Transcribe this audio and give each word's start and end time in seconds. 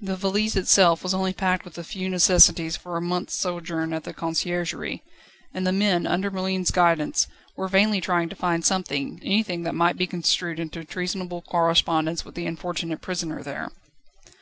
The 0.00 0.16
valise 0.16 0.56
itself 0.56 1.02
was 1.02 1.12
only 1.12 1.34
packed 1.34 1.66
with 1.66 1.74
the 1.74 1.84
few 1.84 2.08
necessaries 2.08 2.78
for 2.78 2.96
a 2.96 3.02
month's 3.02 3.34
sojourn 3.34 3.92
at 3.92 4.04
the 4.04 4.14
Conciergerie; 4.14 5.02
and 5.52 5.66
the 5.66 5.70
men, 5.70 6.06
under 6.06 6.30
Merlin's 6.30 6.70
guidance, 6.70 7.26
were 7.56 7.68
vainly 7.68 8.00
trying 8.00 8.30
to 8.30 8.36
find 8.36 8.64
something, 8.64 9.20
anything 9.22 9.64
that 9.64 9.74
might 9.74 9.98
be 9.98 10.06
construed 10.06 10.58
into 10.58 10.82
treasonable 10.82 11.42
correspondence 11.42 12.24
with 12.24 12.36
the 12.36 12.46
unfortunate 12.46 13.02
prisoner 13.02 13.42
there. 13.42 13.70